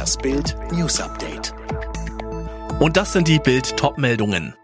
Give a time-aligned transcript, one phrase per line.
[0.00, 1.52] Das Bild News Update.
[2.80, 4.54] Und das sind die Bild Topmeldungen.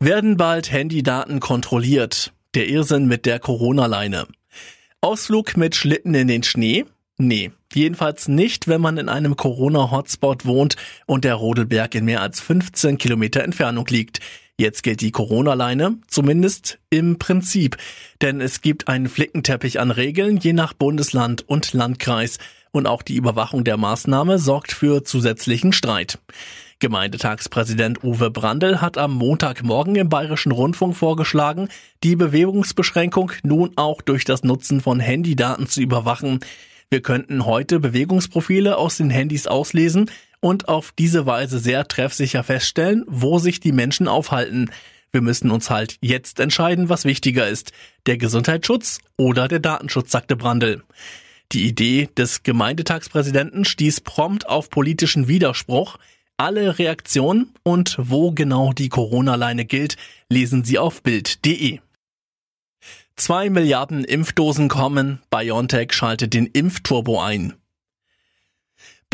[0.00, 2.32] Werden bald Handydaten kontrolliert?
[2.54, 4.26] Der Irrsinn mit der Corona-Leine.
[5.02, 6.86] Ausflug mit Schlitten in den Schnee?
[7.18, 12.40] Nee, jedenfalls nicht, wenn man in einem Corona-Hotspot wohnt und der Rodelberg in mehr als
[12.40, 14.20] 15 Kilometer Entfernung liegt.
[14.56, 17.76] Jetzt gilt die Corona-Leine, zumindest im Prinzip.
[18.22, 22.38] Denn es gibt einen Flickenteppich an Regeln, je nach Bundesland und Landkreis.
[22.74, 26.18] Und auch die Überwachung der Maßnahme sorgt für zusätzlichen Streit.
[26.80, 31.68] Gemeindetagspräsident Uwe Brandl hat am Montagmorgen im Bayerischen Rundfunk vorgeschlagen,
[32.02, 36.40] die Bewegungsbeschränkung nun auch durch das Nutzen von Handydaten zu überwachen.
[36.90, 40.10] Wir könnten heute Bewegungsprofile aus den Handys auslesen
[40.40, 44.68] und auf diese Weise sehr treffsicher feststellen, wo sich die Menschen aufhalten.
[45.12, 47.70] Wir müssen uns halt jetzt entscheiden, was wichtiger ist,
[48.06, 50.82] der Gesundheitsschutz oder der Datenschutz, sagte Brandl.
[51.52, 55.98] Die Idee des Gemeindetagspräsidenten stieß prompt auf politischen Widerspruch.
[56.36, 59.96] Alle Reaktionen und wo genau die Corona-Leine gilt,
[60.28, 61.78] lesen Sie auf Bild.de.
[63.16, 67.54] Zwei Milliarden Impfdosen kommen, BioNTech schaltet den Impfturbo ein.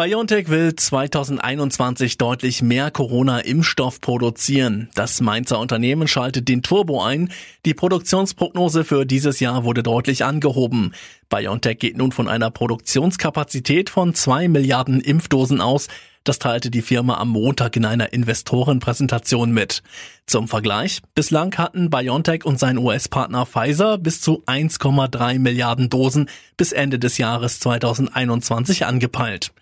[0.01, 4.89] BioNTech will 2021 deutlich mehr Corona-Impfstoff produzieren.
[4.95, 7.31] Das Mainzer Unternehmen schaltet den Turbo ein.
[7.67, 10.95] Die Produktionsprognose für dieses Jahr wurde deutlich angehoben.
[11.29, 15.89] BioNTech geht nun von einer Produktionskapazität von zwei Milliarden Impfdosen aus.
[16.25, 19.83] Das teilte die Firma am Montag in einer Investorenpräsentation mit.
[20.25, 26.73] Zum Vergleich, bislang hatten BioNTech und sein US-Partner Pfizer bis zu 1,3 Milliarden Dosen bis
[26.73, 29.53] Ende des Jahres 2021 angepeilt.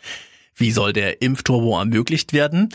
[0.58, 2.68] Wie soll der Impfturbo ermöglicht werden?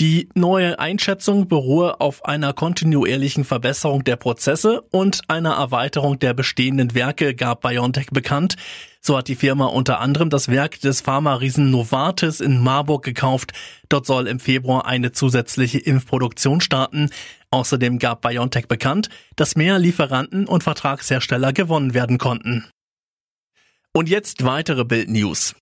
[0.00, 6.94] Die neue Einschätzung beruhe auf einer kontinuierlichen Verbesserung der Prozesse und einer Erweiterung der bestehenden
[6.94, 8.56] Werke, gab BioNTech bekannt.
[9.00, 13.52] So hat die Firma unter anderem das Werk des Pharma-Riesen Novartis in Marburg gekauft.
[13.88, 17.10] Dort soll im Februar eine zusätzliche Impfproduktion starten.
[17.50, 22.64] Außerdem gab BioNTech bekannt, dass mehr Lieferanten und Vertragshersteller gewonnen werden konnten.
[23.92, 25.54] Und jetzt weitere Bild-News.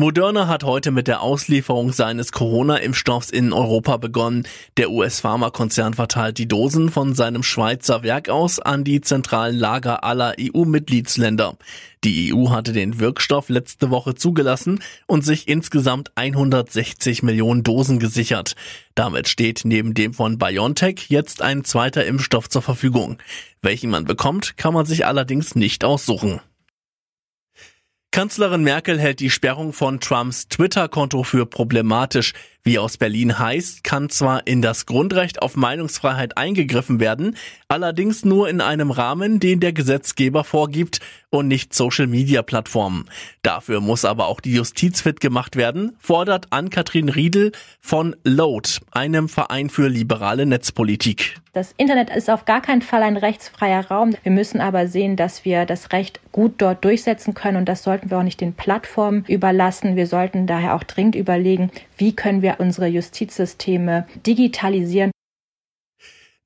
[0.00, 4.48] Moderna hat heute mit der Auslieferung seines Corona-Impfstoffs in Europa begonnen.
[4.78, 10.36] Der US-Pharmakonzern verteilt die Dosen von seinem Schweizer Werk aus an die zentralen Lager aller
[10.40, 11.58] EU-Mitgliedsländer.
[12.02, 18.56] Die EU hatte den Wirkstoff letzte Woche zugelassen und sich insgesamt 160 Millionen Dosen gesichert.
[18.94, 23.18] Damit steht neben dem von BioNTech jetzt ein zweiter Impfstoff zur Verfügung.
[23.60, 26.40] Welchen man bekommt, kann man sich allerdings nicht aussuchen.
[28.12, 32.32] Kanzlerin Merkel hält die Sperrung von Trumps Twitter-Konto für problematisch.
[32.62, 37.36] Wie aus Berlin heißt, kann zwar in das Grundrecht auf Meinungsfreiheit eingegriffen werden,
[37.68, 41.00] allerdings nur in einem Rahmen, den der Gesetzgeber vorgibt
[41.30, 43.08] und nicht Social-Media-Plattformen.
[43.42, 49.28] Dafür muss aber auch die Justiz fit gemacht werden, fordert Ann-Kathrin Riedel von Load, einem
[49.28, 51.36] Verein für liberale Netzpolitik.
[51.52, 54.14] Das Internet ist auf gar keinen Fall ein rechtsfreier Raum.
[54.22, 58.08] Wir müssen aber sehen, dass wir das Recht gut dort durchsetzen können und das sollten
[58.10, 59.96] wir auch nicht den Plattformen überlassen.
[59.96, 65.10] Wir sollten daher auch dringend überlegen, wie können wir unsere Justizsysteme digitalisieren.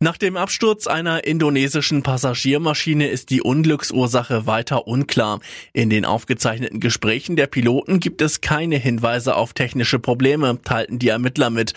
[0.01, 5.41] Nach dem Absturz einer indonesischen Passagiermaschine ist die Unglücksursache weiter unklar.
[5.73, 11.09] In den aufgezeichneten Gesprächen der Piloten gibt es keine Hinweise auf technische Probleme, teilten die
[11.09, 11.73] Ermittler mit.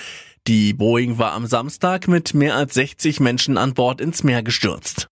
[0.47, 5.07] Die Boeing war am Samstag mit mehr als 60 Menschen an Bord ins Meer gestürzt.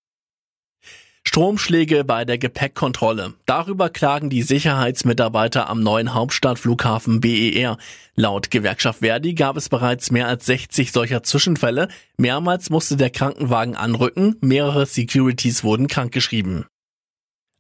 [1.28, 3.34] Stromschläge bei der Gepäckkontrolle.
[3.46, 7.78] Darüber klagen die Sicherheitsmitarbeiter am neuen Hauptstadtflughafen BER.
[8.16, 11.90] Laut Gewerkschaft Verdi gab es bereits mehr als 60 solcher Zwischenfälle.
[12.18, 16.66] Mehrmals musste der Krankenwagen anrücken, mehrere Securities wurden krankgeschrieben.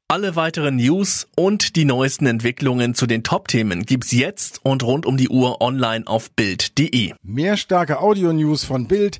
[0.07, 5.17] Alle weiteren News und die neuesten Entwicklungen zu den Top-Themen gibt's jetzt und rund um
[5.17, 7.13] die Uhr online auf Bild.de.
[7.23, 9.19] Mehr starke Audio-News von Bild